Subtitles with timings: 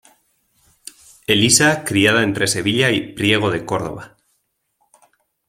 [1.27, 4.17] Elisa criada entre Sevilla y Priego de Córdoba.